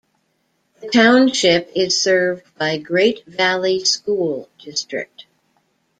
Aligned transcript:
The 0.79 0.87
township 0.89 1.69
is 1.75 2.01
served 2.01 2.57
by 2.57 2.79
Great 2.79 3.23
Valley 3.27 3.85
School 3.85 4.49
District. 4.57 5.27